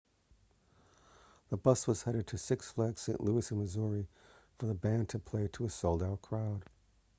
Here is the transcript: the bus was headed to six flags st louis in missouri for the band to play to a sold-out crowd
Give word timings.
the 1.49 1.57
bus 1.57 1.85
was 1.85 2.01
headed 2.01 2.25
to 2.25 2.35
six 2.35 2.71
flags 2.71 3.01
st 3.01 3.21
louis 3.21 3.51
in 3.51 3.59
missouri 3.59 4.07
for 4.57 4.65
the 4.65 4.73
band 4.73 5.07
to 5.09 5.19
play 5.19 5.47
to 5.49 5.63
a 5.65 5.69
sold-out 5.69 6.23
crowd 6.23 6.65